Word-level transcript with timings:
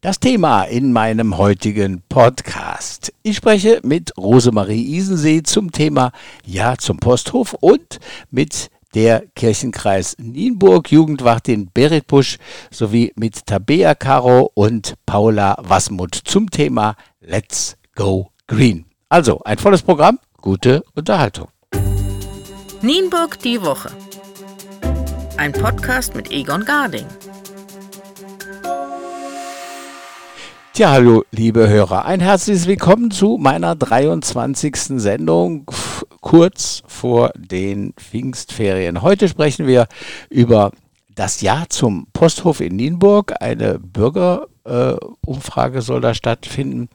Das 0.00 0.20
Thema 0.20 0.62
in 0.62 0.92
meinem 0.92 1.38
heutigen 1.38 2.02
Podcast. 2.08 3.12
Ich 3.24 3.36
spreche 3.36 3.80
mit 3.82 4.16
Rosemarie 4.16 4.94
Isensee 4.96 5.42
zum 5.42 5.72
Thema 5.72 6.12
Ja 6.46 6.76
zum 6.78 6.98
Posthof 6.98 7.54
und 7.54 7.98
mit 8.30 8.70
der 8.94 9.24
Kirchenkreis 9.34 10.14
Nienburg 10.20 10.92
Jugendwachtin 10.92 11.70
Berit 11.74 12.06
Busch 12.06 12.38
sowie 12.70 13.12
mit 13.16 13.44
Tabea 13.46 13.96
Caro 13.96 14.52
und 14.54 14.94
Paula 15.04 15.56
Wasmut 15.62 16.14
zum 16.14 16.48
Thema 16.48 16.94
Let's 17.20 17.76
Go 17.96 18.30
Green. 18.46 18.84
Also 19.08 19.40
ein 19.44 19.58
volles 19.58 19.82
Programm, 19.82 20.20
gute 20.40 20.84
Unterhaltung. 20.94 21.48
Nienburg 22.82 23.40
die 23.40 23.60
Woche. 23.60 23.90
Ein 25.36 25.52
Podcast 25.52 26.14
mit 26.14 26.30
Egon 26.30 26.64
Garding. 26.64 27.06
Tja, 30.78 30.92
hallo, 30.92 31.24
liebe 31.32 31.68
Hörer. 31.68 32.04
Ein 32.04 32.20
herzliches 32.20 32.68
Willkommen 32.68 33.10
zu 33.10 33.36
meiner 33.36 33.74
23. 33.74 34.76
Sendung 35.00 35.66
kurz 36.20 36.84
vor 36.86 37.32
den 37.34 37.94
Pfingstferien. 37.94 39.02
Heute 39.02 39.28
sprechen 39.28 39.66
wir 39.66 39.88
über 40.30 40.70
das 41.12 41.40
Jahr 41.40 41.68
zum 41.68 42.06
Posthof 42.12 42.60
in 42.60 42.76
Nienburg. 42.76 43.34
Eine 43.40 43.80
Bürgerumfrage 43.80 45.78
äh, 45.78 45.82
soll 45.82 46.00
da 46.00 46.14
stattfinden. 46.14 46.88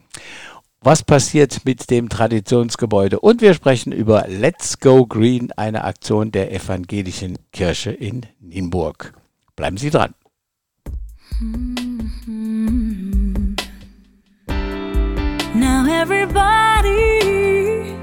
Was 0.80 1.02
passiert 1.02 1.66
mit 1.66 1.90
dem 1.90 2.08
Traditionsgebäude? 2.08 3.20
Und 3.20 3.42
wir 3.42 3.52
sprechen 3.52 3.92
über 3.92 4.24
Let's 4.28 4.80
Go 4.80 5.04
Green, 5.04 5.52
eine 5.58 5.84
Aktion 5.84 6.32
der 6.32 6.54
evangelischen 6.54 7.36
Kirche 7.52 7.90
in 7.90 8.22
Nienburg. 8.40 9.12
Bleiben 9.56 9.76
Sie 9.76 9.90
dran. 9.90 10.14
Now 11.38 12.93
everybody 16.04 17.96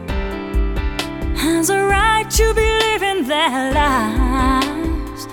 has 1.38 1.69
a 1.69 1.85
right 1.85 2.27
to 2.31 2.52
be 2.55 2.67
living 2.85 3.27
their 3.27 3.71
lives. 3.73 5.27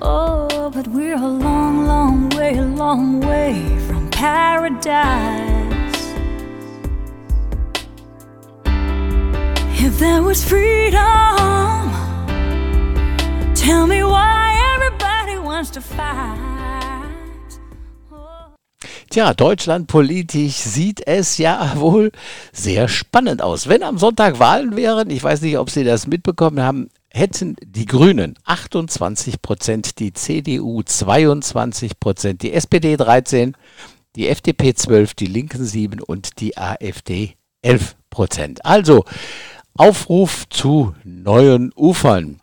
Oh, 0.00 0.70
but 0.72 0.88
we're 0.88 1.16
a 1.16 1.32
long, 1.46 1.86
long 1.86 2.30
way, 2.30 2.56
a 2.56 2.62
long 2.62 3.20
way 3.20 3.52
from 3.86 4.08
paradise. 4.08 4.96
If 9.86 9.98
there 9.98 10.22
was 10.22 10.42
freedom, 10.42 11.90
tell 13.54 13.86
me 13.86 14.02
why 14.02 14.42
everybody 14.74 15.36
wants 15.38 15.68
to 15.76 15.82
fight. 15.82 16.57
Tja, 19.10 19.32
Deutschland 19.32 19.86
politisch 19.86 20.56
sieht 20.56 21.06
es 21.06 21.38
ja 21.38 21.72
wohl 21.76 22.12
sehr 22.52 22.88
spannend 22.88 23.40
aus. 23.40 23.68
Wenn 23.68 23.82
am 23.82 23.96
Sonntag 23.96 24.38
Wahlen 24.38 24.76
wären, 24.76 25.08
ich 25.08 25.22
weiß 25.22 25.40
nicht, 25.40 25.56
ob 25.56 25.70
Sie 25.70 25.84
das 25.84 26.06
mitbekommen 26.06 26.60
haben, 26.60 26.90
hätten 27.10 27.56
die 27.64 27.86
Grünen 27.86 28.34
28 28.44 29.40
Prozent, 29.40 29.98
die 29.98 30.12
CDU 30.12 30.82
22 30.82 31.98
Prozent, 31.98 32.42
die 32.42 32.52
SPD 32.52 32.96
13, 32.96 33.56
die 34.14 34.28
FDP 34.28 34.74
12, 34.74 35.14
die 35.14 35.26
Linken 35.26 35.64
7 35.64 36.00
und 36.00 36.40
die 36.40 36.58
AfD 36.58 37.34
11 37.62 37.96
Prozent. 38.10 38.64
Also 38.66 39.04
Aufruf 39.74 40.48
zu 40.50 40.94
neuen 41.04 41.72
Ufern. 41.74 42.40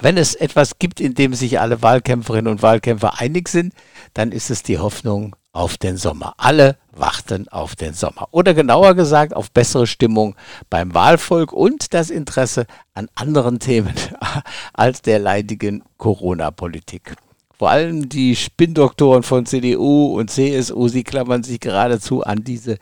Wenn 0.00 0.16
es 0.16 0.34
etwas 0.34 0.78
gibt, 0.78 1.00
in 1.00 1.14
dem 1.14 1.34
sich 1.34 1.60
alle 1.60 1.82
Wahlkämpferinnen 1.82 2.50
und 2.50 2.62
Wahlkämpfer 2.62 3.20
einig 3.20 3.48
sind, 3.48 3.74
dann 4.14 4.32
ist 4.32 4.50
es 4.50 4.62
die 4.62 4.78
Hoffnung 4.78 5.36
auf 5.52 5.76
den 5.76 5.96
Sommer. 5.96 6.34
Alle 6.38 6.78
warten 6.92 7.48
auf 7.48 7.76
den 7.76 7.94
Sommer. 7.94 8.28
Oder 8.30 8.54
genauer 8.54 8.94
gesagt 8.94 9.34
auf 9.34 9.50
bessere 9.50 9.86
Stimmung 9.86 10.34
beim 10.70 10.94
Wahlvolk 10.94 11.52
und 11.52 11.94
das 11.94 12.10
Interesse 12.10 12.66
an 12.94 13.08
anderen 13.14 13.58
Themen 13.58 13.94
als 14.72 15.02
der 15.02 15.18
leidigen 15.18 15.82
Corona-Politik. 15.98 17.14
Vor 17.58 17.70
allem 17.70 18.08
die 18.08 18.34
Spinndoktoren 18.34 19.22
von 19.22 19.46
CDU 19.46 20.18
und 20.18 20.30
CSU, 20.30 20.88
sie 20.88 21.04
klammern 21.04 21.44
sich 21.44 21.60
geradezu 21.60 22.24
an 22.24 22.42
diese 22.42 22.78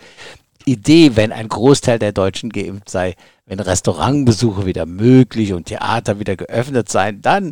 Idee, 0.65 1.17
wenn 1.17 1.33
ein 1.33 1.49
Großteil 1.49 1.99
der 1.99 2.13
Deutschen 2.13 2.51
geimpft 2.51 2.89
sei, 2.89 3.15
wenn 3.51 3.59
Restaurantbesuche 3.59 4.65
wieder 4.65 4.87
möglich 4.87 5.53
und 5.53 5.65
Theater 5.65 6.21
wieder 6.21 6.37
geöffnet 6.37 6.89
seien, 6.89 7.21
dann 7.21 7.51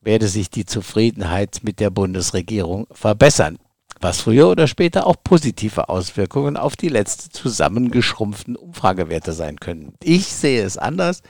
werde 0.00 0.28
sich 0.28 0.48
die 0.48 0.64
Zufriedenheit 0.64 1.58
mit 1.62 1.80
der 1.80 1.90
Bundesregierung 1.90 2.86
verbessern 2.92 3.58
was 4.00 4.22
früher 4.22 4.48
oder 4.48 4.66
später 4.66 5.06
auch 5.06 5.16
positive 5.22 5.90
Auswirkungen 5.90 6.56
auf 6.56 6.74
die 6.74 6.88
letzte 6.88 7.28
zusammengeschrumpften 7.28 8.56
Umfragewerte 8.56 9.32
sein 9.32 9.60
können. 9.60 9.92
Ich 10.02 10.26
sehe 10.26 10.64
es 10.64 10.78
anders. 10.78 11.22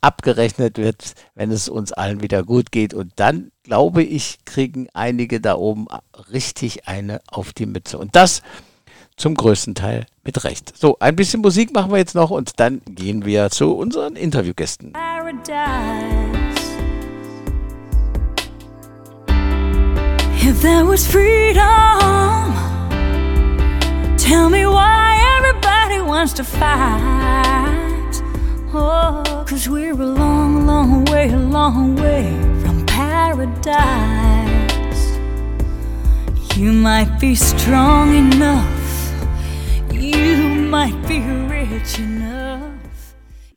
Abgerechnet 0.00 0.78
wird, 0.78 1.14
wenn 1.36 1.52
es 1.52 1.68
uns 1.68 1.92
allen 1.92 2.20
wieder 2.20 2.42
gut 2.42 2.72
geht. 2.72 2.92
Und 2.92 3.12
dann, 3.16 3.52
glaube 3.62 4.02
ich, 4.02 4.44
kriegen 4.44 4.88
einige 4.94 5.40
da 5.40 5.54
oben 5.54 5.86
richtig 6.32 6.88
eine 6.88 7.20
auf 7.28 7.52
die 7.52 7.66
Mütze. 7.66 7.98
Und 7.98 8.16
das 8.16 8.42
zum 9.18 9.34
größten 9.34 9.74
Teil 9.74 10.06
mit 10.24 10.42
Recht. 10.44 10.72
So, 10.76 10.96
ein 11.00 11.16
bisschen 11.16 11.42
Musik 11.42 11.74
machen 11.74 11.90
wir 11.90 11.98
jetzt 11.98 12.14
noch 12.14 12.30
und 12.30 12.58
dann 12.58 12.80
gehen 12.86 13.24
wir 13.24 13.50
zu 13.50 13.74
unseren 13.76 14.16
Interviewgästen. 14.16 14.94
If 20.40 20.62
there 20.62 20.86
was 20.86 21.06
freedom, 21.06 22.54
tell 24.16 24.48
me 24.48 24.64
why 24.66 25.18
everybody 25.36 26.00
wants 26.00 26.32
to 26.34 26.44
fight. 26.44 28.22
Oh, 28.72 29.22
cause 29.46 29.68
we're 29.68 29.92
a 29.92 30.06
long, 30.06 30.66
long 30.66 31.04
way, 31.06 31.28
a 31.30 31.36
long 31.36 31.96
way 31.96 32.32
from 32.62 32.86
paradise. 32.86 33.76
You 36.56 36.72
might 36.72 37.18
be 37.20 37.34
strong 37.34 38.14
enough, 38.14 38.66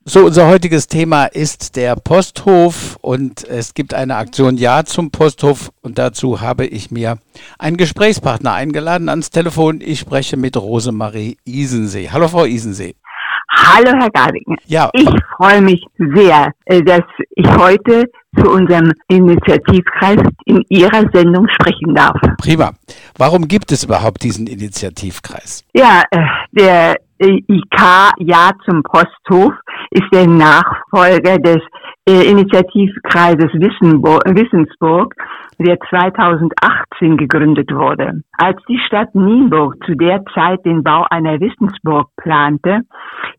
So, 0.04 0.26
unser 0.26 0.48
heutiges 0.48 0.88
Thema 0.88 1.26
ist 1.26 1.76
der 1.76 1.96
Posthof 1.96 2.98
und 3.02 3.44
es 3.48 3.74
gibt 3.74 3.94
eine 3.94 4.16
Aktion 4.16 4.58
Ja 4.58 4.84
zum 4.84 5.12
Posthof 5.12 5.72
und 5.82 6.00
dazu 6.00 6.42
habe 6.42 6.66
ich 6.66 6.92
mir 6.92 7.20
einen 7.59 7.78
Gesprächspartner 7.78 8.52
eingeladen 8.54 9.09
ans 9.09 9.30
Telefon. 9.30 9.80
Ich 9.80 10.00
spreche 10.00 10.38
mit 10.38 10.58
Rosemarie 10.58 11.38
Isensee. 11.46 12.09
Hallo 12.12 12.28
Frau 12.28 12.46
Isensee. 12.46 12.96
Hallo 13.52 13.92
Herr 14.00 14.09
Garding. 14.09 14.58
Ja. 14.66 14.90
Ich 14.94 15.09
freue 15.38 15.62
mich 15.62 15.82
sehr, 15.98 16.52
äh, 16.66 16.82
dass 16.82 17.03
ich 17.36 17.48
heute 17.58 18.06
zu 18.38 18.50
unserem 18.50 18.92
Initiativkreis 19.08 20.20
in 20.46 20.64
Ihrer 20.70 21.03
Sendung 21.14 21.48
sprechen 21.50 21.94
darf. 21.94 22.16
Prima. 22.38 22.72
Warum 23.18 23.48
gibt 23.48 23.72
es 23.72 23.84
überhaupt 23.84 24.24
diesen 24.24 24.48
Initiativkreis? 24.48 25.64
Ja, 25.74 26.03
äh, 26.12 26.20
der 26.52 26.96
IK 27.28 28.14
Ja 28.18 28.52
zum 28.66 28.82
Posthof 28.84 29.54
ist 29.92 30.08
der 30.12 30.28
Nachfolger 30.28 31.38
des 31.38 31.59
äh, 32.08 32.30
Initiativkreises 32.30 33.52
Wissensburg, 33.54 35.14
der 35.64 35.80
2018 35.90 37.18
gegründet 37.18 37.72
wurde. 37.72 38.22
Als 38.38 38.60
die 38.68 38.80
Stadt 38.80 39.14
Nienburg 39.16 39.76
zu 39.86 39.96
der 39.96 40.24
Zeit 40.34 40.66
den 40.66 40.84
Bau 40.84 41.06
einer 41.10 41.40
Wissensburg 41.40 42.10
plante, 42.18 42.82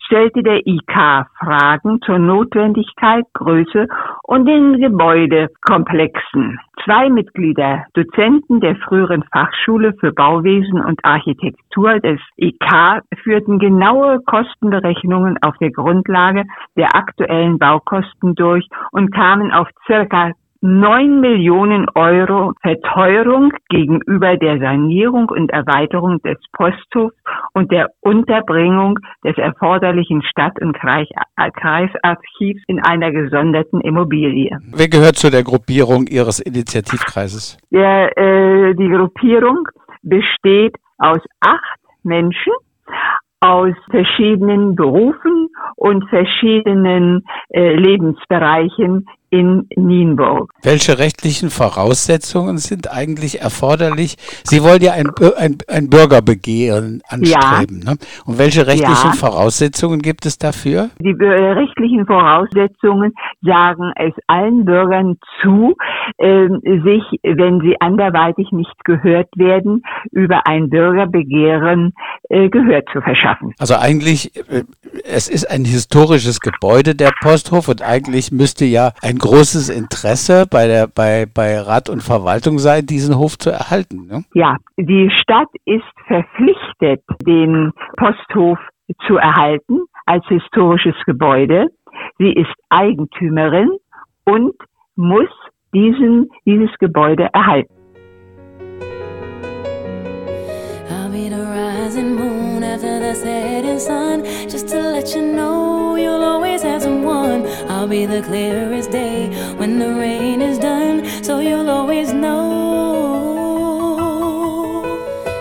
stellte 0.05 0.43
der 0.43 0.67
IK 0.67 1.27
Fragen 1.39 2.01
zur 2.05 2.19
Notwendigkeit, 2.19 3.25
Größe 3.35 3.87
und 4.25 4.47
den 4.47 4.79
Gebäudekomplexen. 4.79 6.59
Zwei 6.85 7.09
Mitglieder, 7.09 7.85
Dozenten 7.95 8.61
der 8.61 8.77
früheren 8.77 9.25
Fachschule 9.33 9.95
für 10.01 10.13
Bauwesen 10.13 10.85
und 10.85 11.05
Architektur 11.05 12.01
des 12.01 12.21
IK, 12.37 13.03
führten 13.23 13.59
genaue 13.59 14.21
Kostenberechnungen 14.27 15.39
auf 15.43 15.57
der 15.59 15.71
Grundlage 15.71 16.45
der 16.77 16.95
aktuellen 16.95 17.59
Baukosten 17.59 18.35
durch 18.35 18.67
und 18.91 19.15
kamen 19.15 19.53
auf 19.53 19.69
circa 19.87 20.33
9 20.63 21.21
Millionen 21.21 21.89
Euro 21.97 22.53
Verteuerung 22.63 23.53
gegenüber 23.69 24.37
der 24.37 24.61
Sanierung 24.61 25.29
und 25.29 25.51
Erweiterung 25.51 26.23
des 26.23 26.39
Posthofs 26.53 27.17
und 27.53 27.73
der 27.73 27.89
Unterbringung 28.01 29.01
des 29.25 29.37
erforderlichen 29.39 30.23
Stadt- 30.23 30.63
und 30.63 30.79
Kreisarchivs 30.79 32.63
in 32.69 32.81
einer 32.81 33.11
gesonderten 33.11 33.81
Immobilie. 33.81 34.57
Wer 34.73 34.89
gehört 34.89 35.17
zu 35.17 35.31
der 35.31 35.43
Gruppierung 35.43 36.07
Ihres 36.07 36.39
Initiativkreises? 36.39 37.59
Der, 37.73 38.17
äh, 38.17 38.75
die 38.75 38.89
Gruppierung 38.89 39.67
besteht 40.03 40.77
aus 40.99 41.21
acht 41.41 41.81
Menschen 42.05 42.53
aus 43.41 43.75
verschiedenen 43.91 44.77
Berufen 44.77 45.49
und 45.75 46.09
verschiedenen 46.09 47.25
äh, 47.49 47.75
Lebensbereichen 47.75 49.07
in 49.33 49.67
Nienburg. 49.77 50.53
Welche 50.63 50.99
rechtlichen 50.99 51.49
Voraussetzungen 51.49 52.59
sind 52.59 52.93
eigentlich 52.93 53.41
erforderlich? 53.41 54.17
Sie 54.45 54.63
wollen 54.63 54.83
ja 54.83 54.93
ein, 54.93 55.11
ein, 55.39 55.57
ein 55.69 55.89
Bürgerbegehren 55.89 57.01
anstreben. 57.09 57.81
Ja. 57.83 57.93
Ne? 57.93 57.99
Und 58.27 58.39
welche 58.39 58.67
rechtlichen 58.67 59.13
ja. 59.13 59.17
Voraussetzungen 59.17 60.03
gibt 60.03 60.27
es 60.27 60.37
dafür? 60.37 60.91
Die 60.99 61.17
äh, 61.19 61.53
rechtlichen 61.53 62.05
Voraussetzungen 62.05 63.15
sagen 63.41 63.93
es 63.97 64.13
allen 64.27 64.67
Bürgern 64.67 65.17
zu, 65.41 65.77
äh, 66.19 66.49
sich, 66.85 67.03
wenn 67.23 67.61
sie 67.61 67.81
anderweitig 67.81 68.53
nicht 68.53 68.85
gehört 68.85 69.29
werden, 69.37 69.83
über 70.11 70.47
ein 70.47 70.69
Bürgerbegehren 70.69 71.95
äh, 72.29 72.51
Gehör 72.51 72.83
zu 72.93 73.01
verschaffen. 73.01 73.55
Also 73.59 73.77
eigentlich, 73.77 74.37
äh, 74.37 74.65
es 75.05 75.31
ist 75.31 75.51
ein 75.51 75.65
historisches 75.65 76.41
Gebäude, 76.41 76.95
der 76.95 77.13
Posthof, 77.23 77.69
und 77.69 77.81
eigentlich 77.81 78.31
müsste 78.31 78.67
ja 78.67 78.93
ein 79.01 79.22
großes 79.23 79.71
Interesse 79.71 80.47
bei 80.51 80.67
der 80.67 80.87
bei, 80.87 81.27
bei 81.33 81.59
Rat 81.59 81.89
und 81.89 82.03
Verwaltung 82.03 82.59
sein, 82.59 82.85
diesen 82.85 83.17
Hof 83.17 83.39
zu 83.39 83.51
erhalten. 83.51 84.07
Ne? 84.07 84.25
Ja, 84.35 84.57
die 84.77 85.11
Stadt 85.21 85.49
ist 85.65 85.95
verpflichtet, 86.07 87.03
den 87.27 87.73
Posthof 87.97 88.59
zu 89.07 89.17
erhalten 89.17 89.81
als 90.05 90.25
historisches 90.29 90.97
Gebäude. 91.07 91.69
Sie 92.19 92.33
ist 92.33 92.53
Eigentümerin 92.69 93.71
und 94.25 94.55
muss 94.97 95.31
diesen, 95.73 96.29
dieses 96.45 96.71
Gebäude 96.79 97.29
erhalten. 97.33 97.73
rising 101.93 102.15
moon 102.17 102.63
after 102.63 103.01
the 103.01 103.15
setting 103.15 103.79
sun. 103.79 104.25
Just 104.49 104.69
to 104.69 104.77
let 104.77 105.15
you 105.15 105.23
know 105.23 105.97
you'll 105.97 106.25
always. 106.25 106.52
I'll 107.83 107.89
be 107.89 108.07
the 108.07 108.23
clearest 108.23 108.93
day 108.93 109.29
when 109.57 109.81
the 109.81 109.93
rain 109.93 110.41
is 110.41 110.57
done, 110.57 111.05
so 111.21 111.41
you'll 111.41 111.69
always 111.69 112.13
know. 112.13 112.39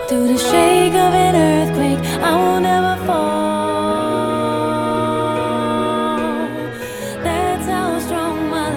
Through 0.08 0.26
the 0.26 0.38
shake 0.38 0.92
of 0.92 1.14
an 1.14 1.36
earthquake, 1.36 2.00
I 2.20 2.34
will 2.34 2.60
never 2.60 2.96
fall. 3.06 3.52
that's 7.22 7.66
how 7.66 8.00
strong 8.00 8.50
my 8.50 8.72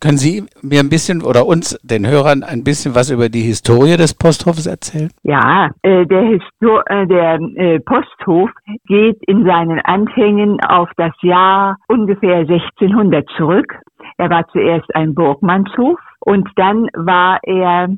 Können 0.00 0.18
Sie 0.18 0.41
mir 0.62 0.80
ein 0.80 0.88
bisschen 0.88 1.22
oder 1.22 1.46
uns, 1.46 1.78
den 1.82 2.06
Hörern, 2.06 2.42
ein 2.42 2.64
bisschen 2.64 2.94
was 2.94 3.10
über 3.10 3.28
die 3.28 3.42
Historie 3.42 3.96
des 3.96 4.14
Posthofes 4.14 4.66
erzählen? 4.66 5.10
Ja, 5.22 5.70
äh, 5.82 6.06
der, 6.06 6.22
Histor 6.22 6.82
äh, 6.86 7.06
der 7.06 7.38
äh, 7.56 7.80
Posthof 7.80 8.50
geht 8.86 9.18
in 9.26 9.44
seinen 9.44 9.80
Anfängen 9.80 10.60
auf 10.64 10.88
das 10.96 11.12
Jahr 11.22 11.76
ungefähr 11.88 12.38
1600 12.38 13.28
zurück. 13.36 13.74
Er 14.18 14.30
war 14.30 14.46
zuerst 14.48 14.94
ein 14.94 15.14
Burgmannshof 15.14 15.98
und 16.20 16.48
dann 16.56 16.88
war 16.94 17.38
er 17.42 17.88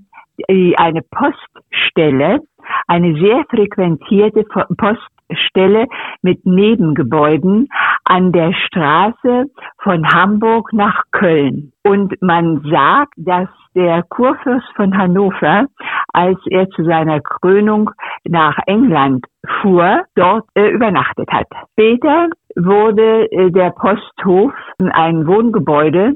eine 0.76 1.00
Poststelle, 1.10 2.40
eine 2.86 3.14
sehr 3.20 3.44
frequentierte 3.50 4.44
Poststelle 4.76 5.86
mit 6.22 6.44
Nebengebäuden 6.44 7.68
an 8.04 8.32
der 8.32 8.52
Straße 8.52 9.46
von 9.82 10.06
Hamburg 10.12 10.72
nach 10.72 11.02
Köln. 11.12 11.72
Und 11.82 12.14
man 12.20 12.62
sagt, 12.70 13.14
dass 13.16 13.48
der 13.74 14.02
Kurfürst 14.02 14.68
von 14.76 14.96
Hannover, 14.96 15.66
als 16.12 16.38
er 16.50 16.68
zu 16.70 16.84
seiner 16.84 17.20
Krönung 17.20 17.90
nach 18.24 18.58
England 18.66 19.26
fuhr, 19.60 20.02
dort 20.14 20.44
äh, 20.54 20.68
übernachtet 20.68 21.30
hat. 21.32 21.46
Später 21.72 22.28
wurde 22.56 23.30
äh, 23.32 23.50
der 23.50 23.70
Posthof 23.70 24.52
ein 24.78 25.26
Wohngebäude 25.26 26.14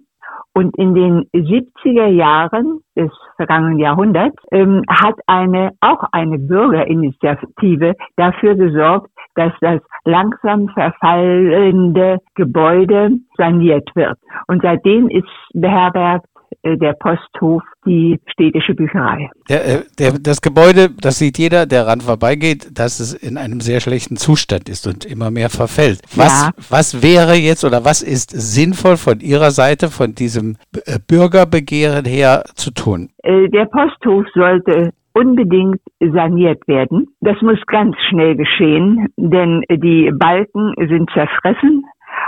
und 0.58 0.76
in 0.76 0.92
den 0.92 1.22
70er 1.32 2.08
Jahren 2.08 2.80
des 2.96 3.12
vergangenen 3.36 3.78
Jahrhunderts 3.78 4.34
ähm, 4.50 4.82
hat 4.90 5.14
eine, 5.28 5.70
auch 5.80 6.02
eine 6.10 6.36
Bürgerinitiative 6.36 7.94
dafür 8.16 8.56
gesorgt, 8.56 9.08
dass 9.36 9.52
das 9.60 9.80
langsam 10.04 10.68
verfallende 10.70 12.18
Gebäude 12.34 13.10
saniert 13.36 13.88
wird. 13.94 14.18
Und 14.48 14.62
seitdem 14.62 15.08
ist 15.08 15.28
beherbergt 15.54 16.26
der 16.64 16.92
Posthof 16.94 17.62
die 17.86 18.18
städtische 18.32 18.74
Bücherei. 18.74 19.30
Der, 19.48 19.66
äh, 19.66 19.82
der, 19.98 20.12
das 20.20 20.40
Gebäude, 20.40 20.90
das 21.00 21.18
sieht 21.18 21.38
jeder, 21.38 21.66
der 21.66 21.86
ran 21.86 22.00
vorbeigeht, 22.00 22.78
dass 22.78 23.00
es 23.00 23.14
in 23.14 23.36
einem 23.36 23.60
sehr 23.60 23.80
schlechten 23.80 24.16
Zustand 24.16 24.68
ist 24.68 24.86
und 24.86 25.04
immer 25.04 25.30
mehr 25.30 25.50
verfällt. 25.50 26.00
Was, 26.16 26.46
ja. 26.46 26.62
was 26.70 27.02
wäre 27.02 27.34
jetzt 27.34 27.64
oder 27.64 27.84
was 27.84 28.02
ist 28.02 28.30
sinnvoll 28.30 28.96
von 28.96 29.20
Ihrer 29.20 29.50
Seite, 29.50 29.88
von 29.88 30.14
diesem 30.14 30.56
äh, 30.86 30.98
Bürgerbegehren 31.06 32.04
her 32.04 32.44
zu 32.54 32.70
tun? 32.72 33.10
Der 33.24 33.66
Posthof 33.66 34.26
sollte 34.34 34.92
unbedingt 35.12 35.80
saniert 36.00 36.66
werden. 36.66 37.08
Das 37.20 37.40
muss 37.42 37.58
ganz 37.66 37.96
schnell 38.08 38.36
geschehen, 38.36 39.08
denn 39.16 39.62
die 39.68 40.10
Balken 40.16 40.74
sind 40.76 41.10
zerfressen 41.10 41.84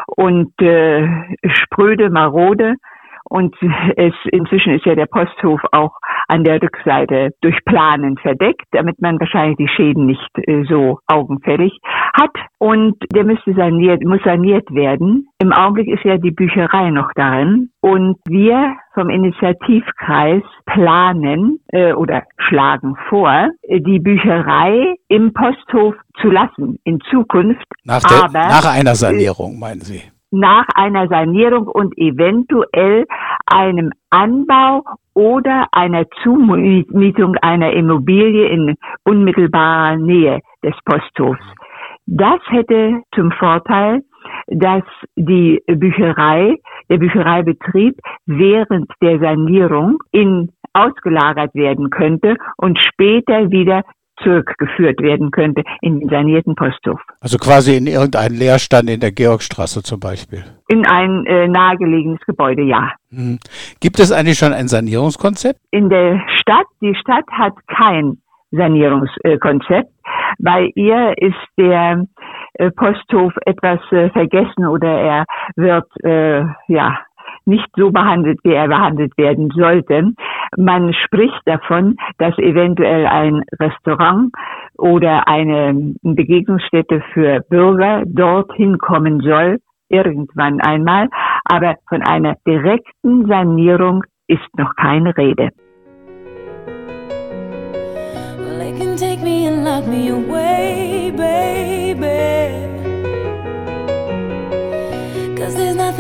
und 0.07 0.53
äh, 0.61 1.07
spröde, 1.47 2.11
marode 2.11 2.75
und 3.31 3.55
es, 3.97 4.13
inzwischen 4.33 4.75
ist 4.75 4.85
ja 4.85 4.97
der 4.97 5.07
Posthof 5.07 5.61
auch 5.71 5.93
an 6.27 6.43
der 6.43 6.61
Rückseite 6.61 7.31
durch 7.41 7.57
Planen 7.65 8.19
verdeckt, 8.19 8.67
damit 8.73 9.01
man 9.01 9.21
wahrscheinlich 9.21 9.57
die 9.57 9.69
Schäden 9.69 10.07
nicht 10.07 10.29
äh, 10.35 10.65
so 10.69 10.99
augenfällig 11.07 11.73
hat. 12.21 12.35
Und 12.59 12.97
der 13.15 13.25
müsste 13.25 13.55
saniert, 13.55 14.03
muss 14.05 14.21
saniert 14.25 14.69
werden. 14.75 15.29
Im 15.41 15.53
Augenblick 15.53 15.89
ist 15.89 16.05
ja 16.05 16.19
die 16.19 16.33
Bücherei 16.33 16.91
noch 16.91 17.11
darin. 17.15 17.71
Und 17.81 18.17
wir 18.29 18.75
vom 18.95 19.11
Initiativkreis 19.11 20.43
planen 20.67 21.61
äh, 21.69 21.93
oder 21.93 22.25
schlagen 22.49 22.97
vor, 23.09 23.49
die 23.69 24.01
Bücherei 24.01 24.97
im 25.09 25.33
Posthof 25.33 25.95
zu 26.21 26.31
lassen 26.31 26.79
in 26.83 26.99
Zukunft. 27.11 27.65
Nach, 27.85 28.03
der, 28.03 28.29
nach 28.33 28.75
einer 28.75 28.97
Sanierung, 28.97 29.59
meinen 29.59 29.81
Sie? 29.81 30.03
Nach 30.31 30.67
einer 30.75 31.09
Sanierung 31.09 31.67
und 31.67 31.97
eventuell 31.99 33.07
einem 33.47 33.91
Anbau 34.11 34.85
oder 35.15 35.67
einer 35.73 36.05
Zumietung 36.23 37.37
einer 37.43 37.73
Immobilie 37.73 38.49
in 38.49 38.77
unmittelbarer 39.05 39.97
Nähe 39.97 40.41
des 40.63 40.75
Posthofs. 40.85 41.45
Das 42.07 42.41
hätte 42.49 43.03
zum 43.15 43.31
Vorteil, 43.33 44.03
dass 44.49 44.83
die 45.17 45.63
Bücherei, 45.67 46.57
der 46.89 46.99
Büchereibetrieb 46.99 47.97
während 48.27 48.91
der 49.01 49.19
Sanierung 49.19 49.99
in 50.11 50.51
ausgelagert 50.73 51.55
werden 51.55 51.91
könnte 51.91 52.37
und 52.57 52.79
später 52.79 53.51
wieder 53.51 53.83
zurückgeführt 54.23 55.01
werden 55.01 55.31
könnte 55.31 55.63
in 55.81 56.01
den 56.01 56.09
sanierten 56.09 56.55
Posthof. 56.55 57.01
Also 57.21 57.39
quasi 57.39 57.77
in 57.77 57.87
irgendeinen 57.87 58.37
Leerstand 58.37 58.91
in 58.91 59.01
der 59.01 59.13
Georgstraße 59.13 59.83
zum 59.83 60.01
Beispiel. 60.01 60.45
In 60.69 60.87
ein 60.87 61.27
äh, 61.27 61.49
nahegelegenes 61.49 62.21
Gebäude, 62.27 62.63
ja. 62.63 62.93
Mhm. 63.11 63.39
Gibt 63.81 63.99
es 63.99 64.13
eigentlich 64.13 64.39
schon 64.39 64.53
ein 64.53 64.69
Sanierungskonzept? 64.69 65.59
In 65.71 65.89
der 65.89 66.21
Stadt, 66.41 66.67
die 66.81 66.95
Stadt 66.95 67.27
hat 67.31 67.55
kein 67.67 68.19
Sanierungskonzept. 68.51 69.91
Bei 70.39 70.71
ihr 70.75 71.15
ist 71.19 71.37
der 71.57 72.05
äh, 72.55 72.71
Posthof 72.71 73.33
etwas 73.47 73.81
äh, 73.93 74.11
vergessen 74.11 74.67
oder 74.67 74.89
er 74.89 75.25
wird 75.57 75.87
äh, 76.05 76.45
ja 76.69 76.99
nicht 77.51 77.69
so 77.77 77.91
behandelt, 77.91 78.39
wie 78.45 78.55
er 78.55 78.69
behandelt 78.69 79.13
werden 79.19 79.51
sollte. 79.51 80.13
Man 80.57 80.95
spricht 80.95 81.43
davon, 81.45 81.97
dass 82.19 82.39
eventuell 82.39 83.07
ein 83.07 83.43
Restaurant 83.61 84.33
oder 84.79 85.29
eine 85.29 85.95
Begegnungsstätte 86.03 87.03
für 87.13 87.41
Bürger 87.51 88.05
dorthin 88.07 88.79
kommen 88.79 89.21
soll, 89.21 89.59
irgendwann 89.91 90.61
einmal, 90.61 91.09
aber 91.45 91.77
von 91.89 92.03
einer 92.03 92.37
direkten 92.47 93.27
Sanierung 93.27 94.05
ist 94.27 94.49
noch 94.57 94.75
keine 94.77 95.17
Rede. 95.17 95.51
Well, 101.99 102.80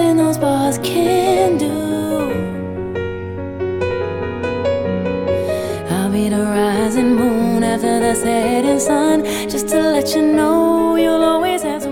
nothing 0.00 0.16
those 0.16 0.38
bars 0.38 0.78
can 0.78 1.58
do. 1.58 1.70
I'll 5.90 6.10
be 6.10 6.28
the 6.28 6.42
rising 6.42 7.14
moon 7.16 7.62
after 7.62 8.00
the 8.00 8.14
setting 8.14 8.80
sun, 8.80 9.24
just 9.48 9.68
to 9.68 9.80
let 9.94 10.14
you 10.14 10.22
know 10.22 10.96
you'll 10.96 11.24
always 11.24 11.62
have 11.62 11.89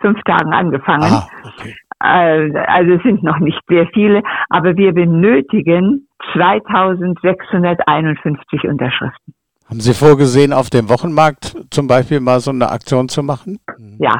fünf 0.00 0.20
Tagen 0.22 0.52
angefangen. 0.52 1.04
Ah, 1.04 1.28
okay. 1.44 1.76
äh, 2.02 2.50
also 2.66 2.94
es 2.94 3.02
sind 3.02 3.22
noch 3.22 3.38
nicht 3.38 3.60
sehr 3.68 3.86
viele, 3.92 4.22
aber 4.48 4.76
wir 4.76 4.92
benötigen 4.92 6.08
2651 6.32 8.64
Unterschriften. 8.64 9.34
Haben 9.68 9.80
Sie 9.80 9.94
vorgesehen, 9.94 10.52
auf 10.52 10.68
dem 10.68 10.88
Wochenmarkt 10.88 11.56
zum 11.70 11.86
Beispiel 11.86 12.18
mal 12.18 12.40
so 12.40 12.50
eine 12.50 12.70
Aktion 12.70 13.08
zu 13.08 13.22
machen? 13.22 13.60
Ja, 13.98 14.18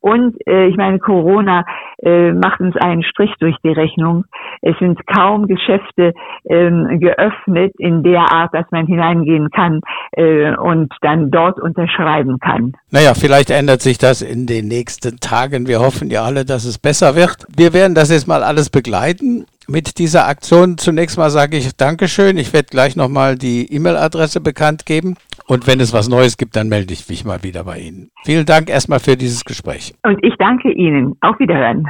und 0.00 0.36
äh, 0.46 0.66
ich 0.66 0.76
meine, 0.76 0.98
Corona 0.98 1.64
äh, 2.02 2.32
macht 2.32 2.60
uns 2.60 2.76
einen 2.76 3.02
Strich 3.02 3.30
durch 3.40 3.56
die 3.62 3.72
Rechnung. 3.72 4.24
Es 4.62 4.76
sind 4.78 4.98
kaum 5.06 5.46
Geschäfte 5.46 6.12
ähm, 6.48 7.00
geöffnet 7.00 7.72
in 7.78 8.02
der 8.02 8.32
Art, 8.32 8.54
dass 8.54 8.66
man 8.70 8.86
hineingehen 8.86 9.50
kann 9.50 9.80
äh, 10.12 10.54
und 10.56 10.92
dann 11.02 11.30
dort 11.30 11.60
unterschreiben 11.60 12.38
kann. 12.40 12.72
Naja, 12.90 13.14
vielleicht 13.14 13.50
ändert 13.50 13.82
sich 13.82 13.98
das 13.98 14.22
in 14.22 14.46
den 14.46 14.68
nächsten 14.68 15.18
Tagen. 15.20 15.66
Wir 15.66 15.80
hoffen 15.80 16.10
ja 16.10 16.22
alle, 16.22 16.44
dass 16.44 16.64
es 16.64 16.78
besser 16.78 17.16
wird. 17.16 17.46
Wir 17.54 17.72
werden 17.72 17.94
das 17.94 18.10
jetzt 18.10 18.28
mal 18.28 18.42
alles 18.42 18.70
begleiten 18.70 19.46
mit 19.70 19.98
dieser 19.98 20.26
Aktion. 20.26 20.76
Zunächst 20.76 21.16
mal 21.16 21.30
sage 21.30 21.56
ich 21.56 21.76
Dankeschön. 21.76 22.36
Ich 22.36 22.52
werde 22.52 22.68
gleich 22.68 22.96
nochmal 22.96 23.36
die 23.36 23.72
E-Mail-Adresse 23.72 24.40
bekannt 24.40 24.84
geben. 24.84 25.16
Und 25.46 25.66
wenn 25.66 25.80
es 25.80 25.92
was 25.92 26.08
Neues 26.08 26.36
gibt, 26.36 26.56
dann 26.56 26.68
melde 26.68 26.92
ich 26.92 27.08
mich 27.08 27.24
mal 27.24 27.42
wieder 27.42 27.64
bei 27.64 27.78
Ihnen. 27.78 28.10
Vielen 28.24 28.46
Dank 28.46 28.68
erstmal 28.68 29.00
für 29.00 29.16
dieses 29.16 29.44
Gespräch. 29.44 29.94
Und 30.02 30.22
ich 30.22 30.34
danke 30.38 30.72
Ihnen. 30.72 31.16
Auf 31.20 31.38
Wiederhören. 31.38 31.86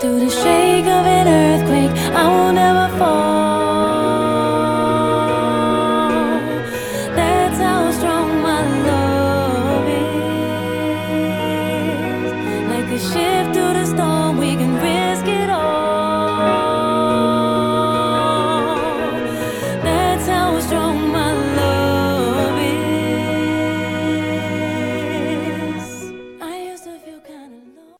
Through 0.00 0.20
the 0.20 0.28
shake 0.28 0.84
of 0.84 1.06
an 1.06 1.26
earthquake, 1.26 1.90
I 2.14 2.26
will 2.28 2.52
never 2.52 2.88
fall. 2.98 3.33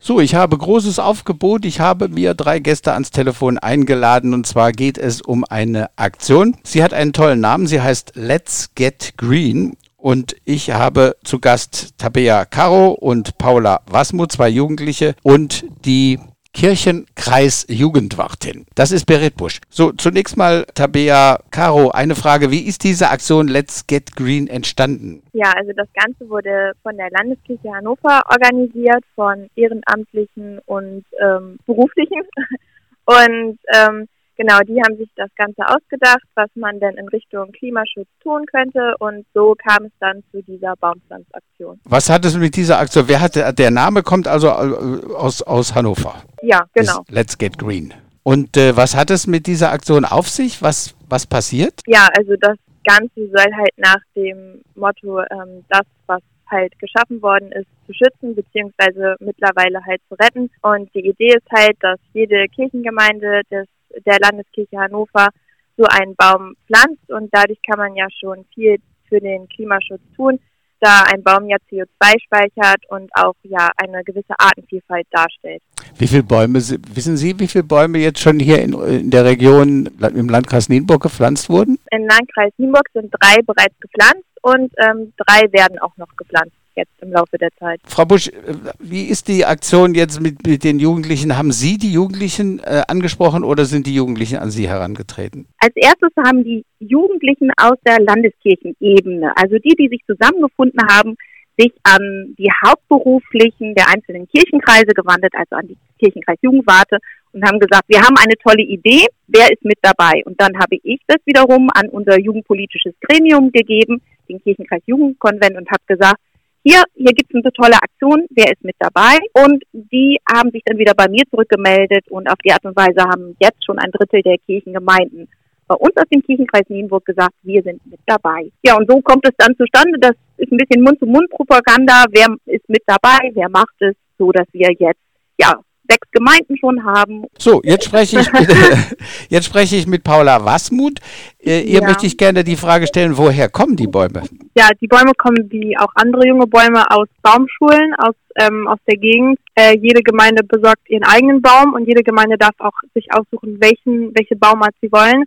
So, 0.07 0.21
ich 0.21 0.35
habe 0.35 0.59
großes 0.59 0.99
Aufgebot. 0.99 1.65
Ich 1.65 1.81
habe 1.81 2.11
mir 2.11 2.35
drei 2.35 2.59
Gäste 2.59 2.93
ans 2.93 3.11
Telefon 3.11 3.57
eingeladen 3.57 4.35
und 4.35 4.47
zwar 4.47 4.71
geht 4.71 4.99
es 4.99 5.23
um 5.23 5.45
eine 5.45 5.89
Aktion. 5.97 6.59
Sie 6.63 6.85
hat 6.85 6.93
einen 6.93 7.15
tollen 7.15 7.41
Namen. 7.41 7.67
Sie 7.67 7.81
heißt 7.81 8.13
Let's 8.15 8.75
Get 8.75 9.15
Green 9.17 9.79
und 9.97 10.37
ich 10.45 10.73
habe 10.73 11.17
zu 11.25 11.39
Gast 11.39 11.95
Tabea 11.97 12.45
Caro 12.45 12.91
und 12.91 13.39
Paula 13.39 13.81
Wasmu, 13.87 14.27
zwei 14.27 14.51
Jugendliche 14.51 15.15
und 15.23 15.65
die 15.87 16.19
Kirchenkreis 16.55 17.67
Jugendwartin. 17.69 18.65
Das 18.75 18.93
ist 18.93 19.05
Berit 19.05 19.37
Busch. 19.37 19.61
So, 19.69 19.93
zunächst 19.93 20.37
mal 20.37 20.65
Tabea 20.75 21.41
Caro, 21.51 21.91
eine 21.91 22.15
Frage. 22.15 22.51
Wie 22.51 22.67
ist 22.67 22.85
diese 22.85 23.11
Aktion 23.11 23.49
Let's 23.49 23.87
Get 23.87 24.15
Green 24.17 24.47
entstanden? 24.47 25.23
Ja, 25.33 25.53
also 25.57 25.73
das 25.77 25.89
Ganze 25.93 26.29
wurde 26.31 26.73
von 26.83 26.97
der 26.97 27.11
Landeskirche 27.11 27.71
Hannover 27.73 28.23
organisiert, 28.31 29.05
von 29.15 29.51
Ehrenamtlichen 29.57 30.61
und 30.67 31.05
ähm, 31.21 31.59
Beruflichen. 31.67 32.23
Und 33.07 33.59
ähm, 33.75 34.09
Genau, 34.37 34.59
die 34.67 34.81
haben 34.83 34.97
sich 34.97 35.09
das 35.17 35.31
Ganze 35.37 35.63
ausgedacht, 35.67 36.23
was 36.35 36.51
man 36.55 36.81
denn 36.81 36.97
in 36.97 37.09
Richtung 37.09 37.53
Klimaschutz 37.53 38.09
tun 38.23 38.45
könnte 38.47 38.95
und 38.99 39.25
so 39.33 39.55
kam 39.55 39.87
es 39.87 39.93
dann 40.01 40.23
zu 40.33 40.43
dieser 40.43 40.75
Baumpflanzaktion. 40.77 41.81
Was 41.85 42.11
hat 42.11 42.25
es 42.25 42.37
mit 42.37 42.57
dieser 42.57 42.79
Aktion? 42.79 43.05
Wer 43.07 43.21
hatte 43.21 43.53
der 43.55 43.71
Name 43.71 44.03
kommt 44.03 44.27
also 44.27 44.49
äh, 44.49 45.15
aus 45.15 45.43
aus 45.43 45.75
Hannover? 45.75 46.23
Ja, 46.43 46.65
genau. 46.75 47.05
Das 47.07 47.15
Let's 47.15 47.39
Get 47.39 47.59
Green. 47.59 47.95
Und 48.25 48.57
äh, 48.57 48.77
was 48.77 48.97
hat 48.97 49.11
es 49.11 49.27
mit 49.27 49.47
dieser 49.47 49.71
Aktion 49.71 50.05
auf 50.05 50.29
sich? 50.29 50.63
Was 50.63 50.95
was 51.09 51.27
passiert? 51.27 51.83
Ja, 51.87 52.09
also 52.17 52.35
das 52.41 52.57
Ganze 52.85 53.29
soll 53.33 53.53
halt 53.55 53.73
nach 53.77 54.01
dem 54.17 54.63
Motto 54.75 55.21
ähm, 55.21 55.65
das 55.69 55.87
was 56.07 56.21
halt 56.51 56.79
geschaffen 56.79 57.23
worden 57.23 57.53
ist, 57.53 57.67
zu 57.87 57.93
schützen, 57.93 58.35
beziehungsweise 58.35 59.17
mittlerweile 59.21 59.85
halt 59.85 60.01
zu 60.09 60.15
retten. 60.15 60.51
Und 60.63 60.95
die 60.95 61.07
Idee 61.07 61.35
ist 61.37 61.51
halt, 61.51 61.77
dass 61.81 61.99
jede 62.13 62.47
Kirchengemeinde 62.49 63.43
des 63.51 63.67
der 64.07 64.19
Landeskirche 64.21 64.79
Hannover 64.79 65.29
so 65.77 65.85
einen 65.85 66.15
Baum 66.15 66.55
pflanzt 66.67 67.11
und 67.11 67.29
dadurch 67.33 67.61
kann 67.63 67.79
man 67.79 67.97
ja 67.97 68.07
schon 68.21 68.45
viel 68.55 68.77
für 69.09 69.21
den 69.21 69.49
Klimaschutz 69.49 70.01
tun, 70.17 70.39
da 70.81 71.05
ein 71.13 71.23
Baum 71.23 71.49
ja 71.49 71.57
CO2 71.71 72.21
speichert 72.23 72.83
und 72.89 73.11
auch 73.15 73.35
ja 73.43 73.71
eine 73.77 74.05
gewisse 74.05 74.35
Artenvielfalt 74.39 75.07
darstellt. 75.11 75.63
Wie 75.97 76.07
viele 76.07 76.23
Bäume, 76.23 76.55
wissen 76.55 77.17
Sie, 77.17 77.39
wie 77.39 77.49
viele 77.49 77.65
Bäume 77.65 77.99
jetzt 77.99 78.21
schon 78.21 78.39
hier 78.39 78.61
in, 78.61 78.73
in 78.73 79.11
der 79.11 79.25
Region 79.25 79.89
im 80.15 80.29
Landkreis 80.29 80.69
Nienburg 80.69 81.03
gepflanzt 81.03 81.49
wurden? 81.49 81.79
Im 81.91 82.07
Landkreis 82.07 82.53
Nienburg 82.59 82.89
sind 82.93 83.13
drei 83.21 83.41
bereits 83.43 83.79
gepflanzt 83.81 84.29
und 84.43 84.73
ähm, 84.79 85.13
drei 85.17 85.51
werden 85.53 85.79
auch 85.79 85.97
noch 85.97 86.15
gepflanzt 86.17 86.57
jetzt 86.77 86.93
im 87.01 87.13
Laufe 87.13 87.39
der 87.39 87.51
Zeit. 87.59 87.81
Frau 87.87 88.05
Busch, 88.05 88.31
wie 88.79 89.05
ist 89.05 89.29
die 89.29 89.45
Aktion 89.45 89.95
jetzt 89.95 90.21
mit, 90.21 90.47
mit 90.47 90.65
den 90.65 90.79
Jugendlichen? 90.79 91.37
Haben 91.37 91.53
Sie 91.53 91.79
die 91.79 91.93
Jugendlichen 91.93 92.59
äh, 92.61 92.83
angesprochen 92.89 93.45
oder 93.45 93.65
sind 93.65 93.87
die 93.87 93.95
Jugendlichen 93.95 94.39
an 94.39 94.51
Sie 94.51 94.69
herangetreten? 94.69 95.47
Als 95.59 95.75
erstes 95.77 96.11
haben 96.27 96.45
die 96.45 96.65
Jugendlichen 96.81 97.51
aus 97.57 97.79
der 97.87 98.01
Landeskirchenebene, 98.01 99.33
also 99.37 99.57
die, 99.59 99.75
die 99.77 99.89
sich 99.89 100.03
zusammengefunden 100.07 100.81
haben, 100.89 101.17
sich 101.57 101.73
an 101.85 102.35
die 102.39 102.51
Hauptberuflichen 102.67 103.75
der 103.75 103.89
einzelnen 103.89 104.27
Kirchenkreise 104.29 104.93
gewandt, 104.95 105.25
also 105.33 105.55
an 105.57 105.69
die 105.69 105.77
Kirchenkreis 105.99 106.39
Jugendwarte 106.43 106.99
und 107.33 107.45
haben 107.45 107.59
gesagt, 107.59 107.85
wir 107.89 108.01
haben 108.01 108.17
eine 108.19 108.35
tolle 108.43 108.63
Idee, 108.63 109.07
wer 109.29 109.51
ist 109.51 109.65
mit 109.65 109.79
dabei? 109.83 110.23
Und 110.25 110.41
dann 110.41 110.57
habe 110.59 110.77
ich 110.83 111.01
das 111.07 111.19
wiederum 111.25 111.69
an 111.75 111.89
unser 111.89 112.19
jugendpolitisches 112.19 112.95
Gremium 113.01 113.53
gegeben, 113.53 114.01
den 114.29 114.43
Kirchenkreis 114.43 114.83
Jugendkonvent 114.87 115.57
und 115.57 115.71
habe 115.71 115.83
gesagt, 115.87 116.21
hier, 116.65 116.83
hier 116.95 117.13
gibt 117.13 117.35
es 117.35 117.45
eine 117.45 117.53
tolle 117.53 117.77
Aktion, 117.77 118.27
wer 118.31 118.51
ist 118.51 118.65
mit 118.65 118.77
dabei? 118.79 119.19
Und 119.35 119.63
die 119.73 120.19
haben 120.29 120.51
sich 120.51 120.63
dann 120.65 120.79
wieder 120.79 120.95
bei 120.95 121.09
mir 121.09 121.23
zurückgemeldet 121.31 122.11
und 122.11 122.27
auf 122.27 122.39
die 122.45 122.53
Art 122.53 122.65
und 122.65 122.75
Weise 122.75 123.05
haben 123.05 123.37
jetzt 123.39 123.65
schon 123.65 123.79
ein 123.79 123.91
Drittel 123.93 124.23
der 124.23 124.39
Kirchengemeinden 124.39 125.29
bei 125.67 125.75
uns 125.77 125.97
aus 125.97 126.09
dem 126.13 126.23
Kirchenkreis 126.23 126.69
Nienburg 126.69 127.05
gesagt, 127.05 127.35
wir 127.43 127.63
sind 127.63 127.85
mit 127.87 128.01
dabei. 128.07 128.51
Ja, 128.63 128.77
und 128.77 128.91
so 128.91 129.01
kommt 129.01 129.27
es 129.27 129.35
dann 129.39 129.57
zustande, 129.57 129.99
das 129.99 130.13
ist 130.37 130.53
ein 130.53 130.59
bisschen 130.59 130.83
Mund-zu-Mund-Propaganda, 130.83 132.05
wer 132.11 132.35
ist 132.47 132.69
mit 132.69 132.83
dabei, 132.87 133.31
wer 133.35 133.49
macht 133.49 133.81
es, 133.81 133.95
so 134.19 134.31
dass 134.33 134.47
wir 134.53 134.71
jetzt, 134.79 135.01
ja, 135.39 135.55
sechs 135.89 136.09
Gemeinden 136.13 136.57
schon 136.59 136.85
haben. 136.85 137.25
So, 137.39 137.61
jetzt 137.65 137.85
spreche 137.85 138.21
ich 138.21 138.33
mit, 138.33 138.49
jetzt 139.29 139.47
spreche 139.47 139.77
ich 139.77 139.87
mit 139.87 140.05
Paula 140.05 140.45
Wasmuth. 140.45 141.01
Äh, 141.41 141.61
ihr 141.61 141.81
ja. 141.81 141.87
möchte 141.87 142.07
ich 142.07 142.17
gerne 142.17 142.45
die 142.45 142.57
Frage 142.57 142.87
stellen, 142.87 143.17
woher 143.17 143.49
kommen 143.49 143.77
die 143.77 143.87
Bäume? 143.87 144.23
Ja, 144.57 144.69
die 144.81 144.87
Bäume 144.87 145.13
kommen 145.17 145.51
wie 145.51 145.77
auch 145.79 145.93
andere 145.95 146.27
junge 146.27 146.47
Bäume 146.47 146.85
aus 146.91 147.09
Baumschulen, 147.23 147.95
aus, 147.99 148.15
ähm, 148.37 148.67
aus 148.69 148.79
der 148.87 148.97
Gegend. 148.97 149.39
Äh, 149.55 149.77
jede 149.79 150.03
Gemeinde 150.03 150.43
besorgt 150.45 150.89
ihren 150.89 151.05
eigenen 151.05 151.43
Baum 151.43 151.75
und 151.75 151.87
jede 151.87 152.03
Gemeinde 152.03 152.37
darf 152.39 152.55
auch 152.59 152.79
sich 152.95 153.07
aussuchen, 153.13 153.59
welchen, 153.61 154.15
welche 154.15 154.37
Baumart 154.37 154.75
sie 154.81 154.91
wollen. 154.91 155.25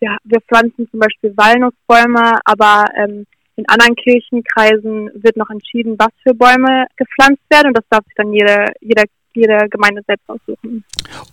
Wir, 0.00 0.16
wir 0.24 0.40
pflanzen 0.42 0.88
zum 0.90 1.00
Beispiel 1.00 1.32
Walnussbäume, 1.36 2.38
aber 2.44 2.84
ähm, 2.96 3.24
in 3.56 3.64
anderen 3.68 3.94
Kirchenkreisen 3.94 5.10
wird 5.14 5.36
noch 5.36 5.48
entschieden, 5.48 5.94
was 5.98 6.10
für 6.22 6.34
Bäume 6.34 6.86
gepflanzt 6.96 7.42
werden 7.48 7.68
und 7.68 7.76
das 7.76 7.84
darf 7.88 8.04
sich 8.04 8.14
dann 8.16 8.32
jede, 8.32 8.72
jeder 8.80 9.04
jede 9.34 9.68
Gemeinde 9.68 10.02
selbst 10.06 10.28
aussuchen. 10.28 10.84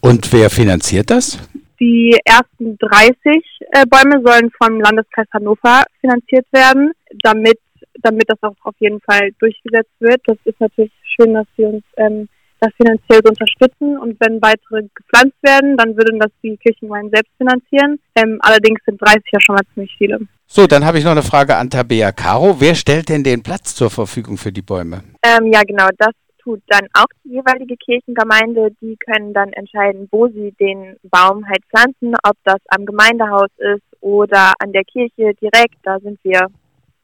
Und 0.02 0.32
wer 0.34 0.50
finanziert 0.50 1.10
das? 1.10 1.40
Die 1.80 2.16
ersten 2.26 2.78
30 2.78 3.16
äh, 3.26 3.86
Bäume 3.88 4.22
sollen 4.24 4.52
vom 4.62 4.80
Landeskreis 4.80 5.28
Hannover 5.34 5.84
finanziert 6.00 6.46
werden, 6.52 6.92
damit, 7.24 7.60
damit 8.02 8.30
das 8.30 8.38
auch 8.44 8.56
auf 8.64 8.76
jeden 8.80 9.02
Fall 9.02 9.32
durchgesetzt 9.40 9.92
wird. 10.00 10.22
Das 10.26 10.38
ist 10.46 10.60
natürlich 10.60 10.92
schön, 11.16 11.34
dass 11.34 11.48
sie 11.58 11.66
uns 11.66 11.84
ähm, 11.98 12.28
das 12.62 12.72
finanziell 12.76 13.22
so 13.24 13.30
unterstützen 13.30 13.98
und 13.98 14.18
wenn 14.20 14.40
weitere 14.42 14.84
gepflanzt 14.94 15.38
werden, 15.42 15.76
dann 15.78 15.98
würden 15.98 16.20
das 16.20 16.32
die 16.44 16.56
Kirchengemeinden 16.58 17.12
selbst 17.12 17.32
finanzieren. 17.38 18.00
Ähm, 18.16 18.38
allerdings 18.42 18.80
sind 18.86 19.02
30 19.02 19.24
ja 19.34 19.40
schon 19.42 19.56
mal 19.56 19.64
ziemlich 19.74 19.94
viele. 19.98 20.20
So, 20.46 20.68
dann 20.68 20.86
habe 20.86 21.00
ich 21.00 21.04
noch 21.04 21.12
eine 21.12 21.24
Frage 21.24 21.56
an 21.56 21.72
Tabea 21.72 22.12
Caro. 22.12 22.58
Wer 22.60 22.76
stellt 22.76 23.10
denn 23.10 23.24
den 23.24 23.42
Platz 23.42 23.74
zur 23.74 23.90
Verfügung 23.90 24.38
für 24.38 24.52
die 24.52 24.62
Bäume? 24.62 25.04
Ähm, 25.24 25.52
ja, 25.52 25.62
genau, 25.64 25.88
das 25.98 26.12
tut 26.44 26.62
dann 26.68 26.88
auch 26.94 27.08
die 27.24 27.34
jeweilige 27.34 27.78
Kirchengemeinde. 27.78 28.72
Die 28.82 28.98
können 28.98 29.34
dann 29.34 29.54
entscheiden, 29.54 30.08
wo 30.12 30.28
sie 30.28 30.52
den 30.60 30.98
Baum 31.04 31.48
halt 31.48 31.64
pflanzen, 31.70 32.16
ob 32.24 32.36
das 32.44 32.60
am 32.68 32.86
Gemeindehaus 32.86 33.50
ist 33.58 33.84
oder 34.02 34.54
an 34.60 34.72
der 34.72 34.84
Kirche 34.84 35.34
direkt. 35.36 35.76
Da 35.84 36.00
sind 36.00 36.20
wir 36.24 36.48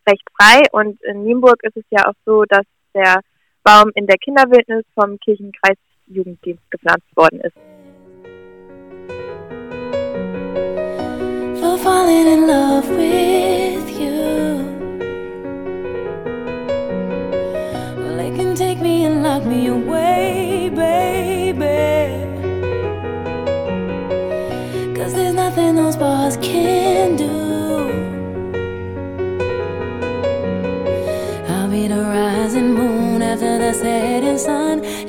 recht 0.08 0.27
frei. 0.39 0.63
Und 0.72 1.01
in 1.03 1.24
Nienburg 1.24 1.63
ist 1.63 1.77
es 1.77 1.86
ja 1.89 2.08
auch 2.08 2.15
so, 2.25 2.44
dass 2.46 2.65
der 2.94 3.22
Baum 3.63 3.91
in 3.96 4.08
der 4.08 4.17
Kinderwildnis 4.17 4.86
vom 4.96 5.20
Kirchenkreis 5.20 5.77
Jugenddienst 6.08 6.63
gepflanzt 6.72 7.15
worden 7.15 7.41
ist. 7.41 7.58
For 11.60 11.77
falling 11.77 12.27
in 12.27 12.48
love 12.48 12.88
with 12.89 13.56
take 18.57 18.79
me 18.79 19.05
and 19.05 19.21
lock 19.21 19.45
me 19.45 19.67
away, 19.67 20.71
baby. 20.73 22.25
Cause 24.95 25.13
there's 25.13 25.35
nothing 25.35 25.75
those 25.75 25.95
bars 25.95 26.37
can 26.37 27.15
do. 27.15 27.29
I'll 31.47 31.69
be 31.69 31.87
the 31.87 32.01
rising 32.01 32.73
moon 32.73 33.21
after 33.21 33.59
the 33.59 33.73
setting 33.73 34.39
sun, 34.39 35.06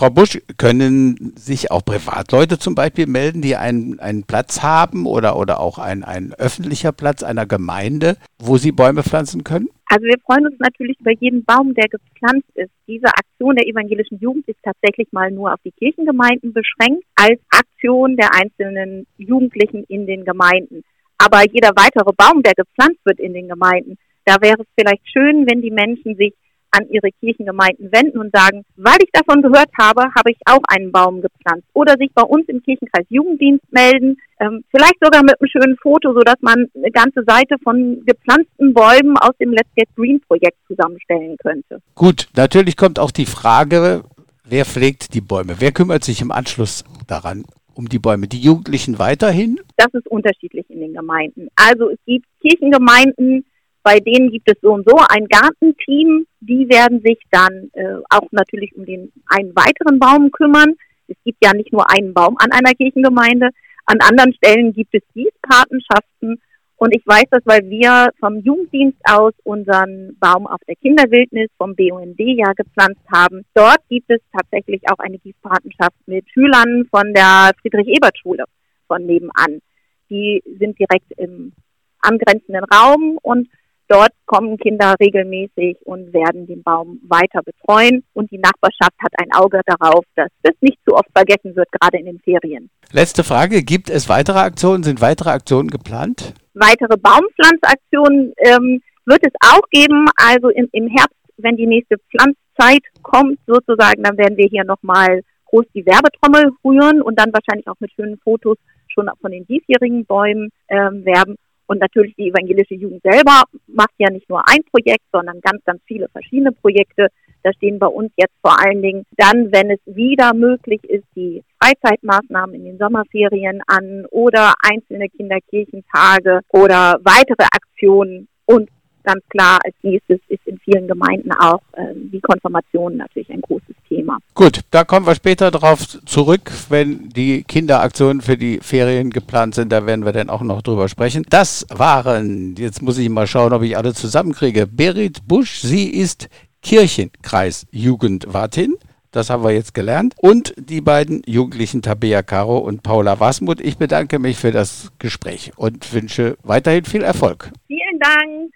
Frau 0.00 0.08
Busch, 0.08 0.38
können 0.56 1.34
sich 1.36 1.70
auch 1.70 1.84
Privatleute 1.84 2.58
zum 2.58 2.74
Beispiel 2.74 3.06
melden, 3.06 3.42
die 3.42 3.56
einen, 3.56 4.00
einen 4.00 4.22
Platz 4.22 4.62
haben 4.62 5.04
oder, 5.04 5.36
oder 5.36 5.60
auch 5.60 5.76
ein, 5.76 6.04
ein 6.04 6.32
öffentlicher 6.38 6.90
Platz 6.90 7.22
einer 7.22 7.44
Gemeinde, 7.44 8.16
wo 8.38 8.56
sie 8.56 8.72
Bäume 8.72 9.02
pflanzen 9.02 9.44
können? 9.44 9.68
Also 9.84 10.06
wir 10.06 10.16
freuen 10.24 10.46
uns 10.46 10.58
natürlich 10.58 10.98
über 11.00 11.12
jeden 11.12 11.44
Baum, 11.44 11.74
der 11.74 11.84
gepflanzt 11.90 12.48
ist. 12.54 12.70
Diese 12.88 13.08
Aktion 13.08 13.56
der 13.56 13.68
evangelischen 13.68 14.18
Jugend 14.20 14.48
ist 14.48 14.56
tatsächlich 14.62 15.08
mal 15.12 15.30
nur 15.30 15.52
auf 15.52 15.60
die 15.66 15.72
Kirchengemeinden 15.72 16.54
beschränkt, 16.54 17.04
als 17.16 17.38
Aktion 17.50 18.16
der 18.16 18.30
einzelnen 18.34 19.06
Jugendlichen 19.18 19.84
in 19.84 20.06
den 20.06 20.24
Gemeinden. 20.24 20.82
Aber 21.18 21.42
jeder 21.52 21.72
weitere 21.76 22.14
Baum, 22.16 22.42
der 22.42 22.54
gepflanzt 22.54 23.04
wird 23.04 23.20
in 23.20 23.34
den 23.34 23.48
Gemeinden, 23.48 23.98
da 24.24 24.36
wäre 24.40 24.62
es 24.62 24.66
vielleicht 24.78 25.02
schön, 25.12 25.44
wenn 25.46 25.60
die 25.60 25.70
Menschen 25.70 26.16
sich 26.16 26.32
an 26.70 26.88
ihre 26.88 27.10
Kirchengemeinden 27.20 27.90
wenden 27.92 28.18
und 28.18 28.34
sagen, 28.34 28.64
weil 28.76 28.98
ich 29.02 29.10
davon 29.12 29.42
gehört 29.42 29.70
habe, 29.80 30.02
habe 30.02 30.30
ich 30.30 30.38
auch 30.46 30.62
einen 30.68 30.92
Baum 30.92 31.20
gepflanzt. 31.20 31.66
Oder 31.72 31.96
sich 31.98 32.10
bei 32.14 32.22
uns 32.22 32.48
im 32.48 32.62
Kirchenkreis 32.62 33.06
Jugenddienst 33.08 33.64
melden, 33.72 34.16
ähm, 34.38 34.64
vielleicht 34.70 34.98
sogar 35.02 35.22
mit 35.22 35.40
einem 35.40 35.48
schönen 35.48 35.76
Foto, 35.82 36.12
sodass 36.12 36.36
man 36.40 36.66
eine 36.74 36.90
ganze 36.90 37.22
Seite 37.26 37.56
von 37.62 38.02
gepflanzten 38.06 38.72
Bäumen 38.72 39.16
aus 39.18 39.36
dem 39.40 39.52
Let's 39.52 39.70
Get 39.76 39.88
Green 39.96 40.20
Projekt 40.20 40.58
zusammenstellen 40.66 41.36
könnte. 41.42 41.80
Gut, 41.94 42.28
natürlich 42.36 42.76
kommt 42.76 42.98
auch 42.98 43.10
die 43.10 43.26
Frage, 43.26 44.02
wer 44.44 44.64
pflegt 44.64 45.14
die 45.14 45.20
Bäume? 45.20 45.56
Wer 45.58 45.72
kümmert 45.72 46.04
sich 46.04 46.20
im 46.20 46.32
Anschluss 46.32 46.84
daran? 47.06 47.44
Um 47.72 47.88
die 47.88 47.98
Bäume. 47.98 48.26
Die 48.26 48.40
Jugendlichen 48.40 48.98
weiterhin? 48.98 49.58
Das 49.76 49.86
ist 49.94 50.06
unterschiedlich 50.08 50.68
in 50.68 50.80
den 50.80 50.92
Gemeinden. 50.92 51.48
Also 51.56 51.88
es 51.88 51.98
gibt 52.04 52.26
Kirchengemeinden, 52.42 53.46
bei 53.82 53.98
denen 53.98 54.30
gibt 54.30 54.50
es 54.50 54.58
so 54.60 54.72
und 54.72 54.88
so 54.88 54.96
ein 55.08 55.26
Gartenteam. 55.26 56.26
Die 56.40 56.68
werden 56.68 57.00
sich 57.02 57.18
dann 57.30 57.70
äh, 57.72 57.96
auch 58.10 58.28
natürlich 58.30 58.74
um 58.76 58.84
den 58.84 59.12
einen 59.26 59.54
weiteren 59.56 59.98
Baum 59.98 60.30
kümmern. 60.30 60.74
Es 61.08 61.16
gibt 61.24 61.44
ja 61.44 61.52
nicht 61.52 61.72
nur 61.72 61.90
einen 61.90 62.14
Baum 62.14 62.36
an 62.38 62.52
einer 62.52 62.74
Kirchengemeinde. 62.74 63.50
An 63.86 63.98
anderen 64.00 64.34
Stellen 64.34 64.72
gibt 64.72 64.94
es 64.94 65.02
Gießpatenschaften. 65.14 66.40
Und 66.76 66.96
ich 66.96 67.06
weiß 67.06 67.24
das, 67.30 67.42
weil 67.44 67.68
wir 67.68 68.10
vom 68.20 68.40
Jugenddienst 68.40 68.98
aus 69.04 69.34
unseren 69.44 70.16
Baum 70.18 70.46
auf 70.46 70.60
der 70.66 70.76
Kinderwildnis 70.76 71.50
vom 71.58 71.74
BUND 71.76 72.18
ja 72.18 72.52
gepflanzt 72.54 73.02
haben. 73.12 73.44
Dort 73.52 73.80
gibt 73.90 74.10
es 74.10 74.20
tatsächlich 74.32 74.80
auch 74.90 74.98
eine 74.98 75.18
Gießpatenschaft 75.18 75.96
mit 76.06 76.24
Schülern 76.30 76.86
von 76.90 77.12
der 77.12 77.50
Friedrich-Ebert-Schule 77.60 78.44
von 78.86 79.04
nebenan. 79.04 79.60
Die 80.08 80.42
sind 80.58 80.78
direkt 80.78 81.12
im 81.18 81.52
angrenzenden 82.00 82.64
Raum 82.64 83.18
und 83.20 83.48
Dort 83.90 84.12
kommen 84.24 84.56
Kinder 84.56 84.94
regelmäßig 85.00 85.76
und 85.84 86.12
werden 86.12 86.46
den 86.46 86.62
Baum 86.62 87.00
weiter 87.08 87.42
betreuen. 87.42 88.04
Und 88.12 88.30
die 88.30 88.38
Nachbarschaft 88.38 88.94
hat 89.02 89.12
ein 89.18 89.32
Auge 89.32 89.60
darauf, 89.66 90.04
dass 90.14 90.28
das 90.44 90.54
nicht 90.60 90.78
zu 90.88 90.94
oft 90.94 91.08
vergessen 91.12 91.56
wird, 91.56 91.66
gerade 91.72 91.98
in 91.98 92.04
den 92.04 92.20
Ferien. 92.20 92.70
Letzte 92.92 93.24
Frage. 93.24 93.64
Gibt 93.64 93.90
es 93.90 94.08
weitere 94.08 94.38
Aktionen? 94.38 94.84
Sind 94.84 95.00
weitere 95.00 95.30
Aktionen 95.30 95.70
geplant? 95.70 96.34
Weitere 96.54 96.96
Baumpflanzaktionen 96.98 98.32
ähm, 98.38 98.80
wird 99.06 99.26
es 99.26 99.32
auch 99.40 99.68
geben. 99.72 100.06
Also 100.14 100.50
im, 100.50 100.68
im 100.70 100.86
Herbst, 100.86 101.18
wenn 101.38 101.56
die 101.56 101.66
nächste 101.66 101.96
Pflanzzeit 102.10 102.84
kommt, 103.02 103.40
sozusagen, 103.48 104.04
dann 104.04 104.16
werden 104.16 104.36
wir 104.36 104.46
hier 104.48 104.62
nochmal 104.62 105.22
groß 105.46 105.66
die 105.74 105.84
Werbetrommel 105.84 106.52
rühren 106.64 107.02
und 107.02 107.18
dann 107.18 107.32
wahrscheinlich 107.32 107.66
auch 107.66 107.80
mit 107.80 107.90
schönen 107.90 108.18
Fotos 108.22 108.56
schon 108.86 109.10
von 109.20 109.32
den 109.32 109.48
diesjährigen 109.48 110.06
Bäumen 110.06 110.50
ähm, 110.68 111.04
werben. 111.04 111.34
Und 111.70 111.78
natürlich 111.78 112.16
die 112.16 112.30
evangelische 112.30 112.74
Jugend 112.74 113.00
selber 113.04 113.44
macht 113.68 113.94
ja 113.98 114.10
nicht 114.10 114.28
nur 114.28 114.42
ein 114.48 114.58
Projekt, 114.72 115.04
sondern 115.12 115.40
ganz, 115.40 115.64
ganz 115.64 115.80
viele 115.86 116.08
verschiedene 116.08 116.50
Projekte. 116.50 117.06
Da 117.44 117.52
stehen 117.52 117.78
bei 117.78 117.86
uns 117.86 118.10
jetzt 118.16 118.34
vor 118.42 118.58
allen 118.60 118.82
Dingen 118.82 119.06
dann, 119.16 119.52
wenn 119.52 119.70
es 119.70 119.78
wieder 119.86 120.34
möglich 120.34 120.82
ist, 120.82 121.04
die 121.14 121.44
Freizeitmaßnahmen 121.62 122.56
in 122.56 122.64
den 122.64 122.78
Sommerferien 122.78 123.62
an 123.68 124.04
oder 124.10 124.54
einzelne 124.68 125.08
Kinderkirchentage 125.10 126.40
oder 126.48 126.98
weitere 127.04 127.46
Aktionen 127.52 128.26
und 128.46 128.68
ganz 129.04 129.22
klar, 129.28 129.58
als 129.64 129.74
nächstes 129.82 130.18
ist 130.28 130.46
in 130.46 130.58
vielen 130.58 130.88
Gemeinden 130.88 131.32
auch 131.32 131.60
äh, 131.72 131.94
die 131.94 132.20
Konfirmation 132.20 132.96
natürlich 132.96 133.30
ein 133.30 133.40
großes 133.40 133.74
Thema. 133.88 134.18
Gut, 134.34 134.60
da 134.70 134.84
kommen 134.84 135.06
wir 135.06 135.14
später 135.14 135.50
darauf 135.50 135.86
zurück, 136.04 136.50
wenn 136.68 137.08
die 137.10 137.44
Kinderaktionen 137.44 138.20
für 138.20 138.36
die 138.36 138.58
Ferien 138.60 139.10
geplant 139.10 139.54
sind. 139.54 139.72
Da 139.72 139.86
werden 139.86 140.04
wir 140.04 140.12
dann 140.12 140.28
auch 140.30 140.42
noch 140.42 140.62
drüber 140.62 140.88
sprechen. 140.88 141.24
Das 141.28 141.66
waren, 141.70 142.54
jetzt 142.56 142.82
muss 142.82 142.98
ich 142.98 143.08
mal 143.08 143.26
schauen, 143.26 143.52
ob 143.52 143.62
ich 143.62 143.76
alle 143.76 143.94
zusammenkriege. 143.94 144.66
Berit 144.66 145.26
Busch, 145.26 145.60
sie 145.60 145.88
ist 145.88 146.28
Kirchenkreis-Jugendwartin. 146.62 148.76
Das 149.12 149.28
haben 149.28 149.42
wir 149.42 149.50
jetzt 149.50 149.74
gelernt. 149.74 150.14
Und 150.18 150.54
die 150.56 150.80
beiden 150.80 151.24
Jugendlichen 151.26 151.82
Tabea 151.82 152.22
Caro 152.22 152.58
und 152.58 152.84
Paula 152.84 153.18
Wasmuth. 153.18 153.60
Ich 153.60 153.76
bedanke 153.76 154.20
mich 154.20 154.36
für 154.36 154.52
das 154.52 154.92
Gespräch 155.00 155.50
und 155.56 155.92
wünsche 155.92 156.36
weiterhin 156.44 156.84
viel 156.84 157.02
Erfolg. 157.02 157.50
Vielen 157.66 157.98
Dank. 157.98 158.52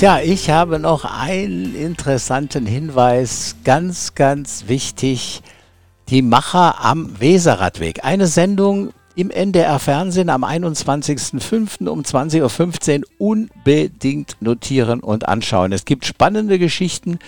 Tja, 0.00 0.20
ich 0.20 0.48
habe 0.48 0.78
noch 0.78 1.04
einen 1.04 1.76
interessanten 1.76 2.64
Hinweis, 2.64 3.56
ganz, 3.64 4.14
ganz 4.14 4.64
wichtig. 4.66 5.42
Die 6.08 6.22
Macher 6.22 6.82
am 6.82 7.20
Weserradweg. 7.20 8.02
Eine 8.02 8.26
Sendung 8.26 8.94
im 9.20 9.30
NDR 9.30 9.78
Fernsehen 9.78 10.30
am 10.30 10.44
21.05. 10.44 11.86
um 11.88 12.00
20.15 12.00 13.02
Uhr 13.18 13.30
unbedingt 13.32 14.36
notieren 14.40 15.00
und 15.00 15.28
anschauen. 15.28 15.72
Es 15.72 15.84
gibt 15.84 16.06
spannende 16.06 16.58
Geschichten. 16.58 17.18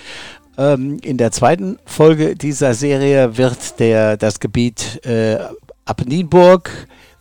Ähm, 0.56 0.98
in 1.02 1.18
der 1.18 1.32
zweiten 1.32 1.78
Folge 1.84 2.34
dieser 2.34 2.72
Serie 2.72 3.36
wird 3.36 3.78
der, 3.78 4.16
das 4.16 4.40
Gebiet 4.40 5.04
äh, 5.04 5.38
ab 5.84 6.02
Nienburg 6.06 6.70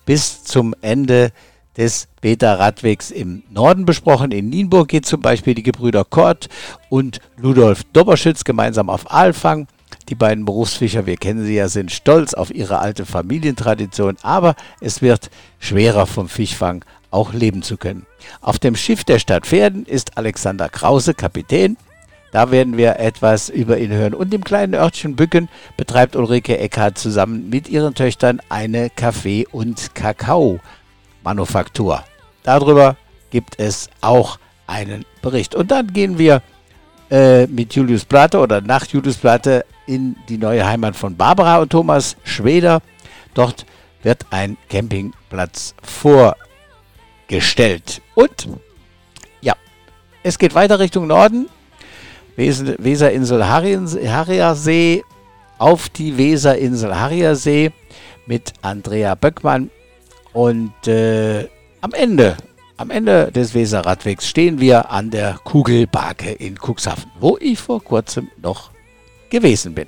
bis 0.06 0.44
zum 0.46 0.74
Ende 0.82 1.34
des 1.76 2.08
Beta-Radwegs 2.22 3.12
im 3.12 3.44
Norden 3.50 3.86
besprochen. 3.86 4.32
In 4.32 4.50
Nienburg 4.50 4.88
geht 4.88 5.06
zum 5.06 5.22
Beispiel 5.22 5.54
die 5.54 5.64
Gebrüder 5.64 6.06
Kort 6.06 6.48
und 6.90 7.20
Ludolf 7.38 7.84
Doberschütz 7.92 8.46
gemeinsam 8.46 8.90
auf 8.90 9.12
Aalfang. 9.12 9.68
Die 10.10 10.16
beiden 10.16 10.46
Berufsfischer, 10.46 11.06
wir 11.06 11.18
kennen 11.18 11.46
sie 11.46 11.56
ja, 11.56 11.68
sind 11.68 11.92
stolz 11.92 12.34
auf 12.34 12.54
ihre 12.54 12.80
alte 12.80 13.06
Familientradition, 13.06 14.18
aber 14.22 14.56
es 14.80 15.02
wird 15.02 15.30
schwerer 15.60 16.06
vom 16.06 16.30
Fischfang 16.30 16.86
auch 17.12 17.34
leben 17.34 17.62
zu 17.62 17.78
können. 17.78 18.08
Auf 18.42 18.60
dem 18.60 18.76
Schiff 18.76 19.04
der 19.04 19.20
Stadt 19.20 19.46
Pferden 19.46 19.86
ist 19.86 20.18
Alexander 20.18 20.70
Krause 20.70 21.14
Kapitän. 21.14 21.78
Da 22.32 22.50
werden 22.50 22.78
wir 22.78 22.98
etwas 22.98 23.50
über 23.50 23.78
ihn 23.78 23.92
hören. 23.92 24.14
Und 24.14 24.34
im 24.34 24.42
kleinen 24.44 24.74
Örtchen 24.74 25.18
Bücken 25.18 25.50
betreibt 25.76 26.16
Ulrike 26.16 26.58
Eckhardt 26.58 26.98
zusammen 26.98 27.50
mit 27.50 27.68
ihren 27.68 27.94
Töchtern 27.94 28.42
eine 28.48 28.90
Kaffee- 28.90 29.46
und 29.52 29.94
Kakao-Manufaktur. 29.96 32.06
Darüber 32.44 32.96
gibt 33.32 33.60
es 33.60 33.90
auch 34.00 34.40
einen 34.66 35.04
Bericht. 35.22 35.56
Und 35.56 35.72
dann 35.72 35.92
gehen 35.92 36.18
wir 36.18 36.42
äh, 37.10 37.48
mit 37.48 37.76
Julius 37.76 38.06
Platte 38.06 38.40
oder 38.40 38.62
nach 38.62 38.86
Julius 38.86 39.18
Platte 39.18 39.66
in 39.92 40.16
die 40.30 40.38
neue 40.38 40.66
Heimat 40.66 40.96
von 40.96 41.18
Barbara 41.18 41.60
und 41.60 41.70
Thomas 41.70 42.16
Schweder. 42.24 42.82
Dort 43.34 43.66
wird 44.04 44.26
ein 44.32 44.56
Campingplatz 44.70 45.76
vorgestellt. 47.28 48.02
Und 48.16 48.48
ja, 49.42 49.56
es 50.24 50.40
geht 50.40 50.56
weiter 50.56 50.80
Richtung 50.80 51.08
Norden. 51.08 51.50
Weserinsel 52.38 53.46
Harriersee 53.46 55.04
auf 55.58 55.90
die 55.90 56.18
Weserinsel 56.18 56.98
Harriersee 56.98 57.74
mit 58.26 58.54
Andrea 58.62 59.16
Böckmann. 59.16 59.70
Und 60.32 60.88
äh, 60.88 61.50
am 61.82 61.92
Ende 61.92 62.38
am 62.78 62.90
Ende 62.90 63.32
des 63.32 63.54
Weserradwegs 63.54 64.28
stehen 64.28 64.60
wir 64.60 64.90
an 64.90 65.12
der 65.12 65.38
Kugelbarke 65.44 66.32
in 66.32 66.56
Cuxhaven, 66.58 67.12
wo 67.20 67.38
ich 67.40 67.60
vor 67.60 67.84
kurzem 67.84 68.32
noch 68.42 68.72
gewesen 69.32 69.74
bin. 69.74 69.88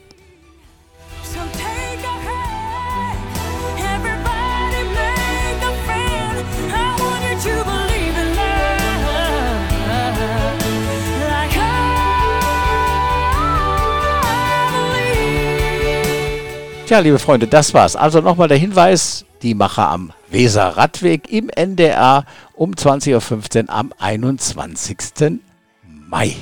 Tja, 16.86 16.99
liebe 16.99 17.17
Freunde, 17.17 17.47
das 17.47 17.73
war's. 17.73 17.95
Also 17.95 18.21
nochmal 18.21 18.47
der 18.47 18.58
Hinweis, 18.58 19.25
die 19.41 19.56
Macher 19.56 19.89
am 19.89 20.12
Weser-Radweg 20.29 21.27
im 21.32 21.49
NDR 21.49 22.25
um 22.53 22.73
20.15 22.73 23.63
Uhr 23.63 23.69
am 23.73 23.93
21. 23.97 25.39
Mai. 26.08 26.36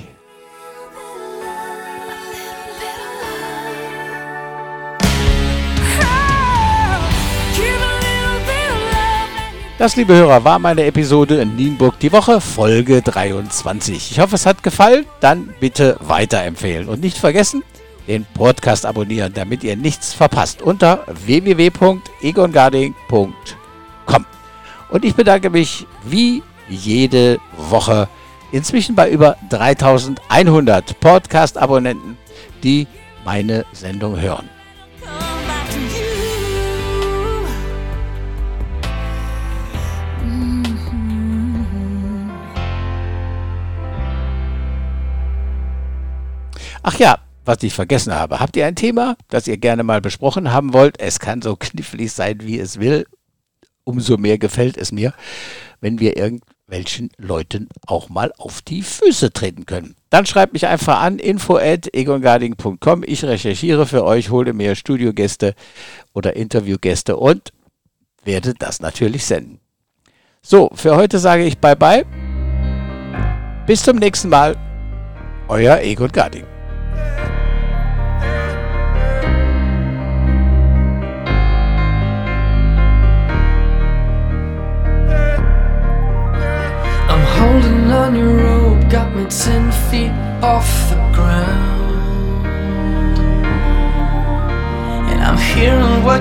Das, 9.81 9.95
liebe 9.95 10.13
Hörer, 10.13 10.43
war 10.43 10.59
meine 10.59 10.83
Episode 10.83 11.41
in 11.41 11.55
Nienburg 11.55 11.97
die 11.97 12.11
Woche, 12.11 12.39
Folge 12.39 13.01
23. 13.01 14.11
Ich 14.11 14.19
hoffe, 14.19 14.35
es 14.35 14.45
hat 14.45 14.61
gefallen. 14.61 15.07
Dann 15.21 15.55
bitte 15.59 15.97
weiterempfehlen. 16.01 16.87
Und 16.87 17.01
nicht 17.01 17.17
vergessen, 17.17 17.63
den 18.07 18.23
Podcast 18.35 18.85
abonnieren, 18.85 19.33
damit 19.33 19.63
ihr 19.63 19.75
nichts 19.75 20.13
verpasst. 20.13 20.61
Unter 20.61 21.03
www.egongarding.com. 21.25 23.33
Und 24.91 25.03
ich 25.03 25.15
bedanke 25.15 25.49
mich 25.49 25.87
wie 26.05 26.43
jede 26.69 27.39
Woche 27.57 28.07
inzwischen 28.51 28.93
bei 28.93 29.09
über 29.09 29.35
3100 29.49 30.99
Podcast-Abonnenten, 30.99 32.19
die 32.61 32.85
meine 33.25 33.65
Sendung 33.73 34.21
hören. 34.21 34.47
Ja, 47.01 47.17
was 47.45 47.63
ich 47.63 47.73
vergessen 47.73 48.13
habe. 48.13 48.39
Habt 48.39 48.55
ihr 48.55 48.67
ein 48.67 48.75
Thema, 48.75 49.17
das 49.27 49.47
ihr 49.47 49.57
gerne 49.57 49.83
mal 49.83 50.01
besprochen 50.01 50.53
haben 50.53 50.71
wollt? 50.71 50.99
Es 50.99 51.19
kann 51.19 51.41
so 51.41 51.55
knifflig 51.59 52.11
sein, 52.11 52.37
wie 52.41 52.59
es 52.59 52.79
will. 52.79 53.05
Umso 53.83 54.17
mehr 54.17 54.37
gefällt 54.37 54.77
es 54.77 54.91
mir, 54.91 55.11
wenn 55.81 55.99
wir 55.99 56.15
irgendwelchen 56.15 57.09
Leuten 57.17 57.67
auch 57.87 58.09
mal 58.09 58.31
auf 58.37 58.61
die 58.61 58.83
Füße 58.83 59.33
treten 59.33 59.65
können. 59.65 59.95
Dann 60.11 60.27
schreibt 60.27 60.53
mich 60.53 60.67
einfach 60.67 61.01
an 61.01 61.17
info@egongarding.com. 61.17 63.03
Ich 63.07 63.25
recherchiere 63.25 63.87
für 63.87 64.05
euch, 64.05 64.29
hole 64.29 64.53
mir 64.53 64.75
Studiogäste 64.75 65.55
oder 66.13 66.35
Interviewgäste 66.35 67.17
und 67.17 67.51
werde 68.23 68.53
das 68.53 68.79
natürlich 68.79 69.25
senden. 69.25 69.59
So, 70.43 70.69
für 70.75 70.95
heute 70.95 71.17
sage 71.17 71.43
ich 71.45 71.57
bye 71.57 71.75
bye. 71.75 72.05
Bis 73.65 73.81
zum 73.81 73.97
nächsten 73.97 74.29
Mal. 74.29 74.55
Euer 75.47 75.79
Egon 75.81 76.11
Garding. 76.11 76.50